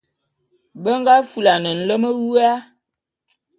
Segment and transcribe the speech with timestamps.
[0.81, 2.49] Be nga fulane nlem wua.